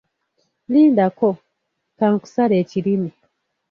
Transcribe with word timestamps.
Lindako, 0.71 1.29
ka 1.97 2.05
nkusale 2.13 2.53
ekirimi. 2.63 3.09